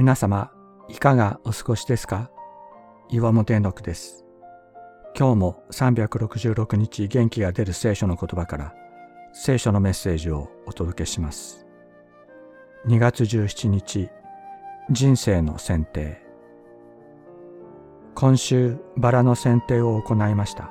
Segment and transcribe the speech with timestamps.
[0.00, 0.50] 皆様、
[0.88, 2.30] いかがお過ごしですか？
[3.10, 4.24] 岩本絵之です。
[5.14, 8.74] 今日も366日元気が出る聖書の言葉から
[9.34, 11.66] 聖書のメッセージをお届けします。
[12.86, 14.08] 2月17日、
[14.88, 16.22] 人生の選定。
[18.14, 20.70] 今週、バラの選定を行いました。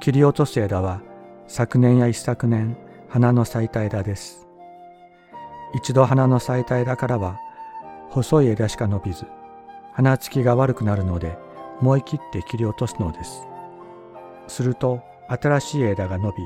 [0.00, 1.02] 切り落とす枝は
[1.48, 2.76] 昨年や一昨年、
[3.08, 4.46] 花の咲いた枝です。
[5.74, 7.40] 一度花の咲いた枝からは
[8.10, 9.26] 細い枝しか伸びず、
[9.92, 11.38] 花つきが悪くなるので、
[11.80, 13.46] 思い切って切り落とすのです。
[14.48, 16.42] すると、新しい枝が伸び、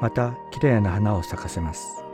[0.00, 2.04] またきれいな花を咲かせます。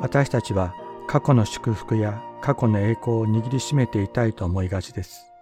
[0.00, 0.74] 私たちは
[1.06, 5.32] 過去の祝福や過去の栄光を握りしめていたいと思いがちです。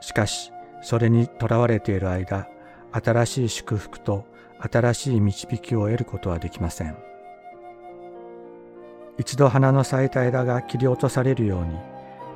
[0.00, 2.48] しかし、それにとらわれている間、
[2.92, 4.26] 新しい祝福と
[4.58, 7.11] 新しい導きを得ることはできません。
[9.18, 11.76] 一度花の咲いた枝が切り落とされるように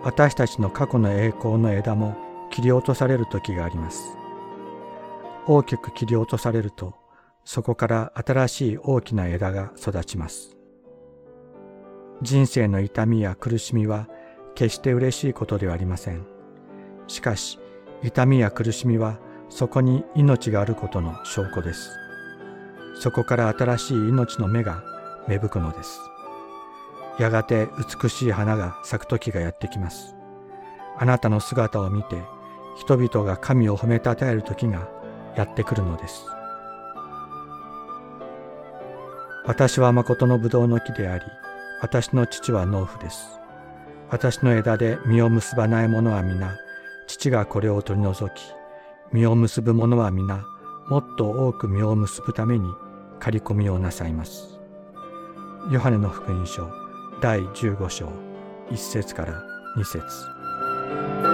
[0.02, 2.16] 私たちの過去の栄光の枝も
[2.50, 4.16] 切り落とされる時があります。
[5.46, 6.94] 大きく切り落とされると
[7.44, 10.56] そこから新しい大きな枝が育ちます。
[12.22, 14.08] 人生の痛みや苦しみは
[14.54, 16.26] 決して嬉しいことではありません。
[17.06, 17.58] しかし
[18.02, 21.90] 痛みや苦しみはそこに命があることの証拠です。
[22.98, 24.82] そこから新しい命の芽が
[25.28, 26.00] 芽吹くのです。
[27.18, 27.68] やがて
[28.02, 30.14] 美しい花が咲く時がやってきます。
[30.98, 32.22] あなたの姿を見て
[32.76, 34.88] 人々が神を褒めたたえる時が
[35.34, 36.24] やってくるのです。
[39.46, 41.24] 私は誠のブドウの木であり、
[41.80, 43.40] 私の父は農夫です。
[44.10, 46.58] 私の枝で実を結ばない者は皆、
[47.06, 48.42] 父がこれを取り除き、
[49.12, 50.44] 実を結ぶ者は皆、
[50.88, 52.68] もっと多く実を結ぶために
[53.20, 54.58] 刈り込みをなさいます。
[55.70, 56.85] ヨハネの福音書
[57.18, 58.12] 第15章
[58.70, 59.42] 1節から
[59.78, 61.25] 2節。